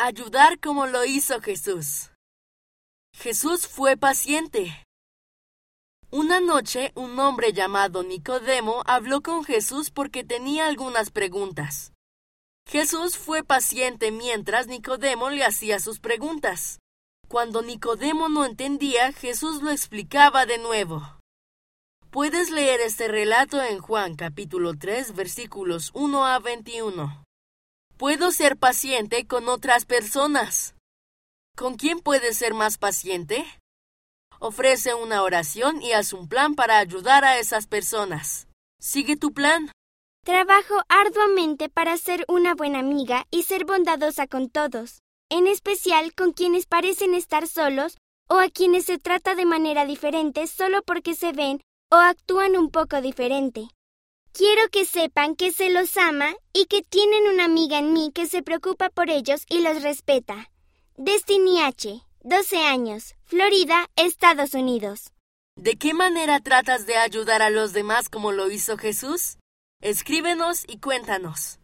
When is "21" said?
26.38-27.27